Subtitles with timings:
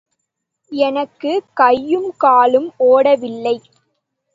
[0.71, 3.57] எனக்குக் கையும் காலும் ஓடவில்லை.